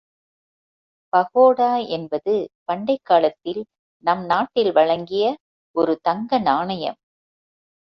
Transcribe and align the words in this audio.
பகோடா 1.13 1.87
என்பது 1.89 2.33
பண்டைக்காலத்தில் 2.65 3.61
நம் 4.03 4.25
நாட்டில் 4.25 4.71
வழங்கிய 4.71 5.25
ஒரு 5.75 5.95
தங்க 6.01 6.39
நாணயம். 6.41 6.99